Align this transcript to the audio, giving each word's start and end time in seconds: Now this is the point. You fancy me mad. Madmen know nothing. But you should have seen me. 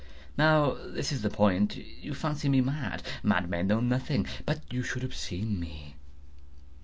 Now 0.35 0.71
this 0.71 1.11
is 1.11 1.21
the 1.21 1.29
point. 1.29 1.75
You 1.77 2.15
fancy 2.15 2.49
me 2.49 2.59
mad. 2.59 3.03
Madmen 3.21 3.67
know 3.67 3.79
nothing. 3.81 4.25
But 4.47 4.61
you 4.73 4.81
should 4.81 5.03
have 5.03 5.13
seen 5.13 5.59
me. 5.59 5.95